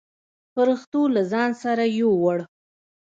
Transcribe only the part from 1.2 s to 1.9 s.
ځان سره